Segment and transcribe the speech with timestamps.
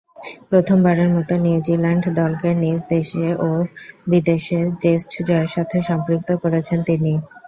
[0.49, 3.49] প্রথমবারের মতো নিউজিল্যান্ড দলকে নিজ দেশে ও
[4.07, 7.11] বিদেশে টেস্ট জয়ের সাথে সম্পৃক্ত করেছেন তিনি।